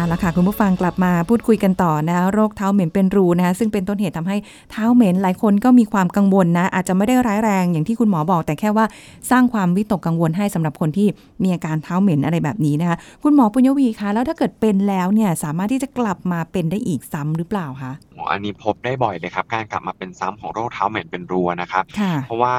[0.00, 4.36] เอาละค่ะคุณผู้ฟังกลับมาพูดคุยกันต่อนะโรคเท้าเหม็นเป็นรูนะคะซึ่งเป็นต้นเหตุทำให้
[4.70, 8.84] เท้าเหม็นหลายคนก็มีความกังวลนะ อาจจะไม่ได้ร้ายแรงอย่างที่คุณหมอบอก แต่แค่ว่า
[9.30, 11.08] สร้างความวิตกกังวลให้สำหรับคนที่
[11.42, 17.92] มีอาการเท้าเหม็นอะไรแบบนี้นะคะคุณหมอปุญญวีคะแล้วถ้าเกิดเป็นแล้วเนี่ยสามารถที่จะกลับมาเป็นได้อีกซ้ำหรือเปล่าคะ
[18.30, 22.54] อันนี้พบได้บ่อยเลยครับ การกลับมาเป็นซ้ำของโรคเท้าเหม็นเป็นรูนะครับค่ะเพราะว่า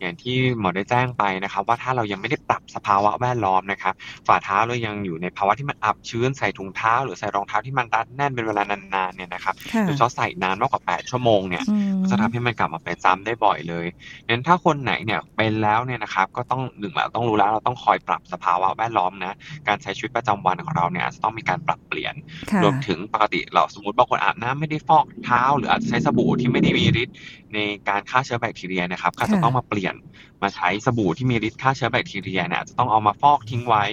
[0.00, 3.94] อย่างที่หมอได้แจ้งไปนะครับ ว่าถ้าเรายังไม่ได้ปรับสภาวะแวดล้อมนะครับ
[4.26, 13.86] ฝ่าเท้าเรายังอยู่ในภาวะที่มันอับชื้นใส่ถุงเท้า หรือใส่รองเท้าที่มันรัดแน่นเป็นเวลานานๆเนี่ยนะครับค่ะโดยเฉพาะใส่นานมากกว่า 8 ชั่วโมงเนี่ยอืมก็จะทำให้มันกลับมาเป็นซ้ำได้บ่อยเลย
[14.28, 19.36] งั้นถ้าคนไหนเนี่ยเป็นแล้วเนี่ยนะครับก็ต้องหนึ่งเราต้องรู้แล้วเราต้องคอยปรับสภาวะแวดล้อมนะ
[19.68, 22.14] การใช้ชีวิตประจำวันของเราเนี่ยอาจจะต้องมีการปรับเปลี่ยน
[22.50, 27.16] ค่ะรวมถึงปกติเราสมมติบางคนอาบน้ำไม่ได้ฟอกเท้า หรืออาจจะใช้สบู่ที่ไม่ได้มีฤทธิ์
[27.54, 29.94] ในการฆ่าเชื้อแบคทีเรียนะครับก็จะต้องมาเปลี่ยน
[30.42, 33.84] มาใช้สบู่ที่มีฤทธิ์ฆ่าเชื้อแบคทีเรียเนี่ยอาจจะต้องเอามาฟอกทิ้งไว้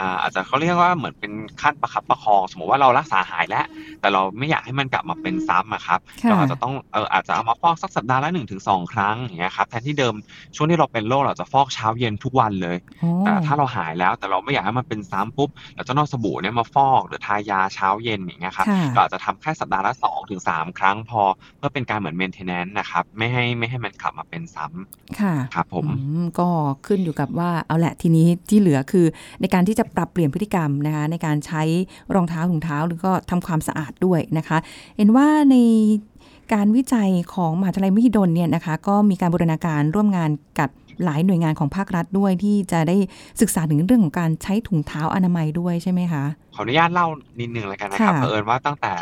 [0.00, 3.64] อ่าอาจจะเขาเรียกว่าเหมือนเป็นขั้นประคับประคอง สมมติว่าเรารักษาหายแล้ว
[4.00, 10.14] แต่เราไม่อยากให้มันกลับมาเป็นซ้ำอะครับค่ะเราอาจจะต้องเอออาจจะเอามาฟอกสักสัปดาห์ละหนึ่งถึงสองครั้งอย่างเงี้ยครับแทนที่เดิม
[10.56, 21.22] ช่วงที่เราเป็นโรคเราจะฟอกเช้าเย็นทุกวันเลยโอ้แต่ถ้าเราหายแล้วแต่เราไม่อยากให้มันเป็นซ้ำปุ๊บเราจะนอกสบู่เนี่ยมาฟอก หรือทายาเช้าเย็นอย่างเงี้ยครับค่ะเราอาจจะทำแค่สัปดาห์ละสองถึงสามครั้งพอ
[21.56, 26.48] เพื่อเป็นการเหมือน maintenance นะครับไม่ให้ไม่ให้มันกลับมาเป็นซ้ำค่ะครับผมอืมก็
[26.86, 29.06] ขึ้นอยู่กับว่าเอาแหละทีนี้ที่เหลือคือ
[29.40, 31.62] ในการที่จะปรับเปลี่ยนพฤติกรรมนะคะในการใช้
[32.14, 34.58] รองเท้าถุงเท้าหรือก็ทำความสะอาดด้วยนะคะ
[34.96, 35.56] เห็นว่าใน
[36.54, 40.70] การวิจัยของมหาวิทยาลัยมหิดลเนี่ยนะคะก็มีการบูรณาการร่วมงานกับ
[41.04, 42.96] หลายหน่วยงานของภาครัฐด้วยที่จะได้
[43.40, 47.06] ศึกษาถึงเรื่องของการใช้ถุงเท้าอนามัยด้วยใช่ไหมคะขออนุญาตเล่า
[47.40, 48.92] นิดนึงแล้วกันนะครับค่ะเผอิญว่าตั้งแต่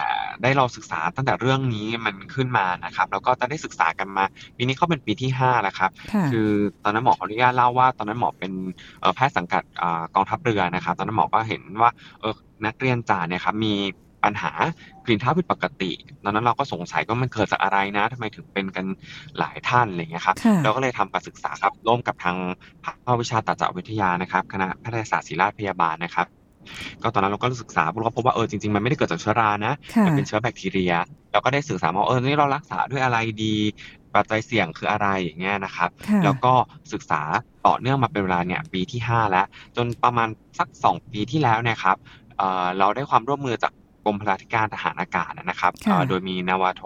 [0.43, 4.25] ได้เราศึกษาตั้งแต่เรื่องนี้มันขึ้นมานะครับ แล้วก็จะได้ศึกษากันมา
[4.57, 6.49] ปีนี้เขาเป็นปีที่ห้าแล้วครับค่ะคือ
[6.85, 8.53] ตอนนั้นหมอขออนุญาตเล่าว่า ตอนนั้นหมอเป็น
[9.01, 12.35] เอ่อแพทย์สังกัดอ่ากองทัพเรือนะครับ ตอนนั้นหมอก็เห็นว่าเออ
[12.67, 13.75] นักเรียนจ่าเนี่ยครับมี
[14.25, 14.53] ปัญหา
[15.05, 15.91] กลิ่นเท้าผิดปกติ
[16.25, 18.87] ตอนนั้นเราก็สงสัยว่ามันเกิดจากอะไรนะทำไมถึงเป็นกัน
[19.39, 22.37] หลายท่านอะไรอย่างเงี้ยครับค่ะเราก็เลยทำการศึกษาครับร่วมกับทาง
[23.05, 26.27] ภาควิชาตาจวิทยานะครับ คณะแพทยศาสตร์ศิริราชพยาบาลนะครับ
[27.03, 30.93] ก็ตอนนั้นเราก็ศึกษาเราก็พบว่าเออจริงๆมันไม่ได้เกิดจากเชื้อรานะค่ะมันเป็นเชื้อแบคทีเรีย
[31.33, 33.55] เราก็ได้ศึกษาว่าเออนี่เรารักษาด้วยอะไรดี
[34.15, 36.53] ปัจจัยเสี่ยงคืออะไรอย่างเงี้ยนะครับค่ะแล้วก็
[36.93, 37.23] ศึกษา
[37.67, 41.97] ต่อเนื่องมาเป็นเวลาเนี่ยปีที่ 5 แล้ว จนประมาณสัก 2 ปีที่แล้วเนี่ยครับ
[42.39, 43.73] เอ่อเราได้ความร่วมมือจาก
[44.05, 46.83] กรมพลาธิการทหารอากาศนะครับค่ะเอ่อโดยมีนาวาโท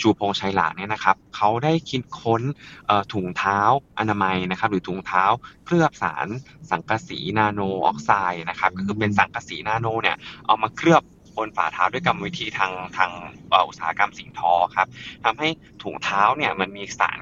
[0.00, 2.42] ชูพงษ์ชัยหลางเนี่ยนะครับเขาได้คิดค้น
[2.86, 3.60] เอ่อถุงเท้า
[3.98, 5.24] อนามัยนะครับ หรือถุงเท้า
[5.64, 6.26] เคลือบสาร
[6.70, 11.02] สังกะสีนาโนออกไซด์นะครับ ก็คือเป็นสังกะสีนาโนเนี่ยเอามาเคลือบ
[11.36, 13.10] บนฝ่าเท้าด้วยกรรมวิธีทางทาง
[13.50, 14.86] เอ่ออุตสาหกรรมสิ่งทอครับ
[15.24, 15.48] ทำให้
[15.82, 17.20] ถุงเท้าเนี่ยมันมีสาร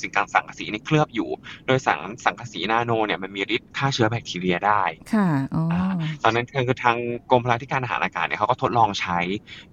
[0.00, 1.28] สิ่งกลางสังกะสีนี่เคลือบอยู่
[1.66, 4.82] โดยสารสังกะสีนาโนเนี่ยมันมีฤทธิ์ฆ่าเชื้อแบคทีเรียได้
[5.14, 6.96] ค่ะ อ๋ออ ตอนนั้นคือทาง
[7.30, 9.18] กรมพลาธิการทหารอากาศเนี่ยเขาก็ทดลองใช้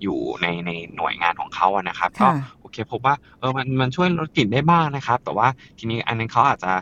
[0.02, 5.48] อยู่ในในหน่วยงานของเขาอะนะครับก็ค่ะโอเคพบว่าเออมันมันช่วยลดกลิ่นได้บ้างนะครับ แต่ว่า
[5.80, 6.74] ทีนี้อันนั้นเขาอาจจะ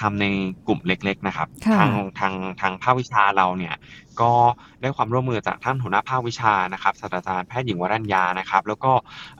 [0.00, 0.26] ทำใน
[0.66, 3.74] กลุ่มเล็ก ๆ นะครับค่ะทางทางทางภาควิชาเราเนี่ย
[4.20, 4.32] ก็
[4.80, 8.92] ได้ความร่วมมือจากท่านหัวหน้าภาควิชานะครับศาสตราจารย์แพทย์หญิงวรัญญานะครับ แล้วก็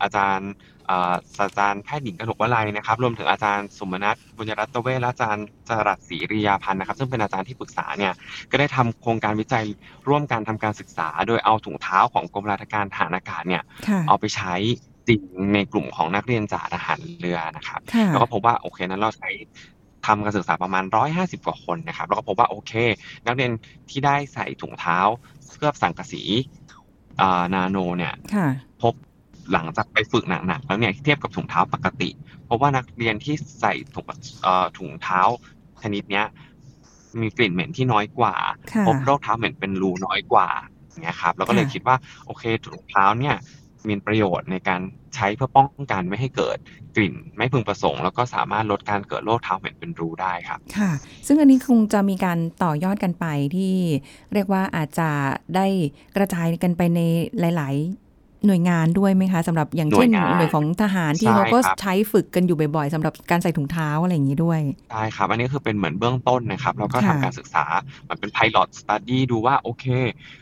[0.02, 0.71] อาจารย์เอ่อ
[1.36, 8.12] ศาสตราจารย์แพทย์หญิงกนกวลัยนะครับ รวมถึงอาจารย์สมนัทบุญยรัตเวชและอาจารย์จรัสศรีริยาพันธ์นะครับ ซึ่งเป็นอาจารย์ที่ปรึกษาเนี่ย
[8.50, 9.64] ก็ได้ทำโครงการวิจัย
[10.08, 14.54] ร่วมกันทำการศึกษา โดยเอาถุงเท้าของกรมราชการทหารอากาศเนี่ยค่ะเอาไปใช้
[15.08, 15.22] จริง
[15.54, 19.30] ในกลุ่มของนักเรียนจ่าทหารเรือนะครับค่ะแล้วก็พบว่าโอเคนั้นเราใช้
[20.06, 22.72] ทำการศึกษาประมาณ 150 กว่าคนนะครับ แล้วก็พบว่าโอเค
[23.26, 23.50] นักเรียน
[23.90, 24.98] ที่ได้ใส่ถุงเท้า
[25.56, 26.22] เคลือบสังกะสี
[27.20, 28.46] อ่านาโนเนี่ยค่ะ
[28.82, 28.94] พบ
[29.52, 32.10] หลังจากไปฝึกหนักๆแล้วเนี่ยเทียบกับถุงเท้าปกติ
[32.44, 34.04] เพราะว่านักเรียนที่ใส่ถุง
[34.42, 35.20] เอ่อถุงเท้า
[35.82, 36.26] ชนิดเนี้ย
[37.20, 38.34] มีกลิ่นเหม็นที่น้อยกว่า
[38.72, 40.48] ค่ะพบโรคเท้าเหม็นเป็นรูน้อยกว่า
[40.88, 43.36] อย่างเงี้ยครับแล้วก็เลยค่ะคิดว่าโอเคถุงเท้าเนี่ย
[43.88, 44.80] มีประโยชน์ในการ
[45.14, 46.58] ใช้เพื่อป้องกันไม่ให้เกิด
[46.96, 50.90] กลิ่นไม่พึงประสงค์ แล้วก็สามารถลดการเกิดโรคเท้าเหม็นเป็นรูได้ครับ ค่ะ
[51.26, 53.26] ซึ่งอันนี้คงจะมีการต่อยอดกันไป
[53.56, 53.74] ที่
[54.32, 55.10] เรียกว่าอาจจะ
[55.56, 55.66] ได้
[56.16, 57.00] กระจายกันไปใน
[57.40, 58.01] หลายๆ
[58.46, 67.64] หน่วยงานด้วยไหมคะสำหรับอย่างเช่นหน่วยงานหน่วยของทหารที่ใช่เขาก็ครับใช้ฝึกกันอยู่บ่อยๆสำหรับการใส่ถุงเท้าอะไรอย่างนี้ด้วยใช่ครับ อันนี้คือเป็นเหมือนเบื้องต้นนะครับแล้วก็ค่ะทำการศึกษา
[68.08, 69.84] มันเป็น pilot study ดูว่าโอเค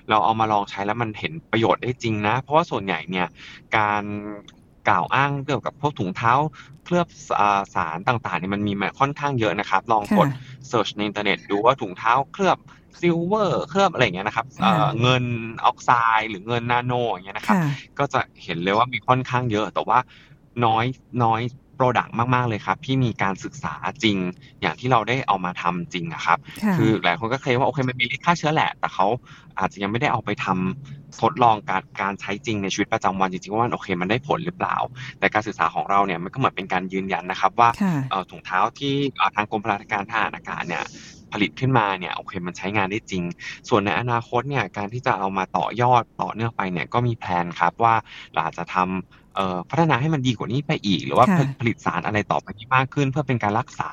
[0.08, 3.26] เราเอามาลองใช้แล้วมันเห็นประโยชน์ได้จริงนะ เพราะว่าส่วนใหญ่เนี่ย
[3.76, 4.04] การ
[4.88, 6.32] กล่าวอ้างเกี่ยวกับพวกถุงเท้า
[6.84, 7.08] เคลือบ
[7.40, 10.28] อ่าสารต่างๆเนี่ยมันมีมาค่อนข้างเยอะนะครับ ลองกด
[10.60, 12.58] ค่ะ search ในอินเทอร์เน็ตดูว่าถุงเท้าเคลือบ
[13.00, 15.24] silver เคลือบอะไรอย่างเงี้ยนะครับเอ่อค่ะเงิน
[15.64, 19.98] ออกไซด์หรือเงินนาโนอย่างเงี้ยนะครับค่ะก็จะเห็นเลยว่ามีค่อนข้างเยอะแต่ว่า
[20.64, 20.84] น้อย
[21.24, 21.40] น้อย
[21.82, 24.16] product มาก ๆ เลยครับ ที่มีการศึกษาจริง
[24.62, 29.06] อย่างที่เราได้เอามาทำจริงอะครับค่ะคือหลายคนก็เคลมว่าโอเคมันมีฤทธิ์ฆ่าเชื้อแหละ แต่เขา
[29.58, 34.76] อาจจะยังไม่ได้เอาไปทำทดลองการการใช้จริงในชีวิตประจำวันจริงๆว่ามันโอเคมันได้ผลหรือเปล่า
[35.18, 40.84] แต่การศึกษาของเราเนี่ยมันก็เหมือนเป็นการยืนยันนะครับว่าค่ะเอ่อถุงเท้าที่เอ่อทางกรมพลาธิการทหารอากาศเนี่ย
[41.32, 43.22] ผลิตขึ้นมาเนี่ยโอเคมันใช้งานได้จริง
[43.68, 47.94] ส่วนในอนาคตเนี่ยการที่จะเอามาต่อยอดต่อเนื่องไปเนี่ยก็มีแผนครับว่า
[48.32, 49.19] เราอาจจะทำเอ่อ
[49.70, 53.90] พัฒนาให้มันดีกว่านี้ไปอีก หรือว่าค่ะผผลิตสารอะไรต่อไปที่มากขึ้น เพื่อเป็นการรักษา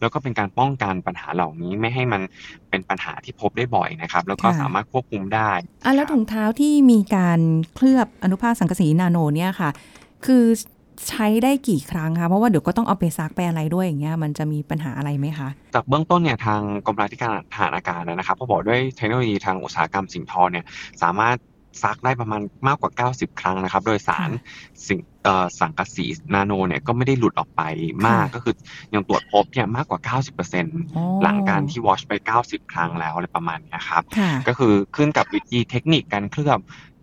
[0.00, 2.22] แล้วก็เป็นการป้องกันปัญหาเหล่านี้ไม่ให้มัน
[2.70, 5.50] เป็นปัญหาที่พบได้บ่อยนะครับ แล้วก็ค่ะสามารถควบคุมได้
[5.84, 7.40] อะแล้วถุงเท้าที่มีการ
[7.74, 9.70] เคลือบอนุภาคสังกะสีนาโนเนี่ยค่ะ
[10.26, 10.44] คือ
[11.08, 20.64] ใช้ได้กี่ครั้งคะ เพราะว่าเดี๋ยวก็ต้องเอาไปซักไปอะไรด้วยอย่างเงี้ย มันจะมีปัญหาอะไรไหมคะ จากเบื้องต้นเนี่ยทางกรมราธิการทหารอากาศนะครับเขาบอกด้วยเทคโนโลยีทางอุตสาหกรรมสิ่งทอเนี่ย
[21.02, 21.36] สามารถ
[21.82, 27.62] ซักได้ประมาณมากกว่า 90 ครั้งนะครับ โดยสารค่ะสิ่งเอ่อสังกะสีนาโนเนี่ยก็ไม่ได้หลุดออกไป
[28.06, 28.54] มากค่ะก็คือ
[28.94, 32.12] ยังตรวจพบเนี่ยมากกว่า 90%อ๋อหลังการที่วอชไป
[32.46, 36.60] 90 ครั้งแล้วอะไรประมาณเนี้ยครับค่ะก็คือขึ้นกับวิธีเทคนิคการเคลือบ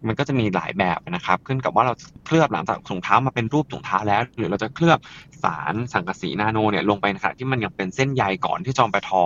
[0.07, 1.93] มันก็จะมีหลายแบบนะครับ ขึ้นกับว่าเรา
[2.25, 4.99] เคลือบหลังจากถุงเท้ามาเป็นรูปถุงเท้าแล้ว หรือเราจะเคลือบ
[5.43, 9.23] สารสังกะสีนาโนเนี่ยลงไปในขณะที่มันยังเป็นเส้นใยก่อนที่จอมไปทอ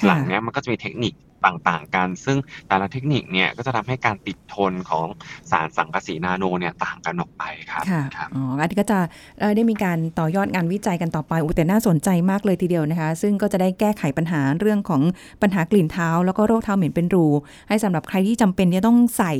[0.00, 1.12] ค่ะหลังเนี้ยมันก็จะมีเทคนิค
[1.46, 5.06] ต่าง ๆ กัน ซึ่งแต่ละเทคนิคเนี่ยก็จะทำให้การติดทนของ
[5.50, 8.98] สารสังกะสีนาโนเนี่ยต่างกันออกไปครับค่ะครับอ๋ออันนี้ก็จะ
[9.40, 15.02] เอ่อได้มีการต่อยอดงานวิจัยกันต่อไปอุยแต่น่าสนใจมากเลยทีเดียวนะคะ ซึ่งก็จะได้แก้ไขปัญหาเรื่องของ
[15.42, 17.26] ปัญหากลิ่นเท้า แล้วก็โรคเท้าเหม็นเป็นรู
[17.68, 19.32] ให้สำหรับใครที่จำเป็นจะต้องใส่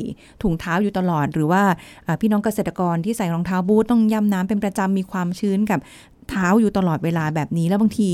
[0.42, 1.62] ถุงเท้าอยู่ตลอด หรือว่า
[2.04, 5.80] เอ่อพี่น้องเกษตรกรที่ใส่รองเท้าบูทต้องย่ำน้ำเป็นประจำมีความชื้นกับ
[6.30, 8.10] เท้าอยู่ตลอดเวลาแบบนี้ แล้วบางที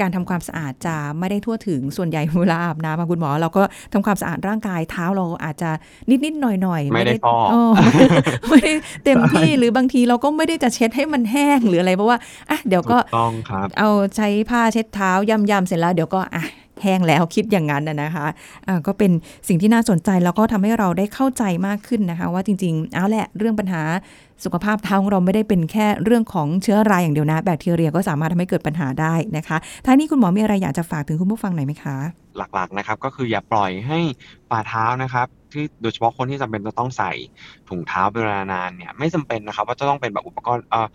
[0.00, 5.70] การทำความสะอาดจะไม่ได้ทั่วถึงส่วนใหญ่เวลาอาบน้ำอะคุณหมอ เราก็ทำความสะอาดร่างกายเท้าเราอาจจะ
[6.24, 7.70] นิดๆหน่อยๆไม่ได้ฟอกเออ
[8.48, 8.72] ไม่ได้
[9.04, 12.18] เต็มที่หรือบางทีเราก็ไม่ได้จะเช็ดให้มันแห้งหรืออะไรเพราะว่า
[12.50, 16.44] อะเดี๋ยวก็ถูกต้องครับเอาใช้ผ้าเช็ดเท้ายำๆเสร็จแล้วเดี๋ยวก็อะ
[16.84, 18.26] แห้งแล้วคิดอย่างนั้นนะนะคะ
[18.86, 19.12] ก็เป็น
[19.48, 23.82] สิ่งที่น่าสนใจแล้วก็ทำให้เราได้เข้าใจมากขึ้นนะคะ ว่าจริง ๆ เอาแหละเรื่องปัญหา
[24.44, 31.96] สุขภาพเท้าของเราไม่ได้เป็นแค่เรื่องของเชื้อราอย่างเดียวนะ แบคทีเรียก็สามารถทำให้เกิดปัญหาได้นะคะท้ายนี้คุณหมอมีอะไรอยากจะฝากถึงคุณผู้ฟังหน่อยไหมคะ
[32.36, 33.98] หลักๆนะครับก็คืออย่าปล่อยให้
[34.50, 37.12] ฝ่าเท้านะครับที่โดยเฉพาะคนที่จำเป็นจะต้องใส่
[37.68, 40.88] ถุงเท้าเป็นเวลานานเนี่ยไม่จำเป็นนะครับ ว่าจะต้องเป็นแบบอุปกรณ์เออ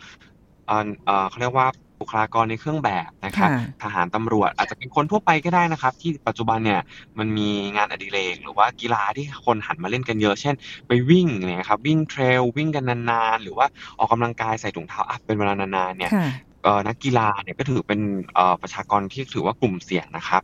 [0.67, 1.67] เออเออเขาเรียกว่า
[2.01, 6.81] บุคลากรในเครื่องแบบนะครับค่ะทหารตำรวจอาจจะเป็นคนทั่วไปก็ได้นะครับ ที่ปัจจุบันเนี่ย
[7.19, 10.55] มันมีงานอดิเรกหรือว่ากีฬาที่คนหันมาเล่นกันเยอะ เช่น
[10.87, 13.67] ไปวิ่งเนี่ยครับวิ่งเทรลวิ่งกันนานๆ หรือว่า
[13.99, 16.27] ออกกำลังกายใส่ถุงเท้าอัพเป็นเวลานานๆเนี่ยค่ะ
[16.63, 17.99] เอ่อนักกีฬาเนี่ยก็ถือเป็น
[18.33, 20.41] เอ่อประชากรที่ถือว่ากลุ่มเสี่ยงนะครับ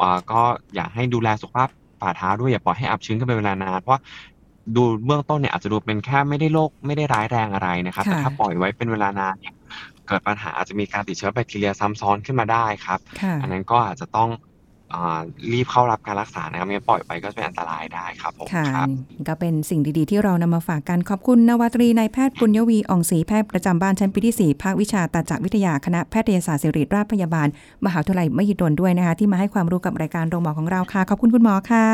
[0.00, 0.40] อ่าก็
[0.74, 1.68] อยากให้ดูแลสุขภาพ
[2.00, 4.00] ฝ่าเท้าด้วยอย่าปล่อยให้อับชื้นกันเป็นเวลานานเพราะว่า
[4.76, 9.54] ดูเบื้องต้นเนี่ยอาจจะดูเป็นแค่ไม่ได้โรคไม่ได้ร้ายแรงอะไรนะครับค่ะแต่ถ้าปล่อยไว้เป็นเวลานานเนี่ย
[10.08, 14.47] เกิดปัญหาอาจจะมีการติดเชื้อแบคทีเรียซ้ำซ้อนขึ้นมาได้ครับค่ะอันนั้นก็อาจจะต้องอ่า
[15.52, 18.88] รีบเข้ารับการรักษานะครับไม่งั้นปล่อยไปก็จะเป็นอันตรายได้ครับผมค่ะครับ
[19.28, 27.48] ก็เป็นสิ่งดีๆ ที่เรานำมาฝากกันขอบคุณนาวาตรีนายแพทย์ปุญญวีอ่องศรีแพทย์ประจำบ้านชั้นปีที่ 4 ภาควิชาตาจักวิทยาคณะแพทยศาสตร์ศิริราชพยาบาล
[27.84, 31.86] มหาวิทยาลัยมหิดลด้วยนะคะ ที่มาให้ความรู้กับรายการโรงหมอของเราค่ะ ขอบคุณคุณหมอค่ะ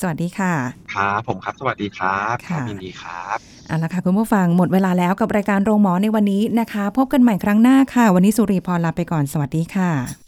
[0.00, 0.52] สวัสดีค่ะ
[0.94, 3.38] ครับผมครับ สวัสดีครับคค่ะรับยินดีครับ
[3.68, 10.27] เอาละค่ะคุณผู้ฟังหมดเวลาแล้วกับรายการโรงหมอในวันนี้นะคะ พบกันใหม่ครั้งหน้าค่ะ วันนี้สุริพรลาไปก่อนสวัสดีค่ะ